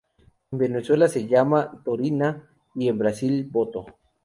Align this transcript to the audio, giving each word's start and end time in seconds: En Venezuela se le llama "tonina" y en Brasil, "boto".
En 0.51 0.57
Venezuela 0.57 1.07
se 1.07 1.19
le 1.21 1.27
llama 1.27 1.79
"tonina" 1.85 2.49
y 2.73 2.87
en 2.87 2.97
Brasil, 2.97 3.47
"boto". 3.51 3.85